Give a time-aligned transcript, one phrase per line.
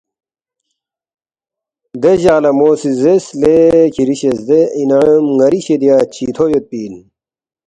[2.01, 3.55] دے جق لہ مو سی زیرس، ”لے
[3.93, 6.95] کِھری شزدے انعام ن٘ری شِدیا چِتھو یودپی اِن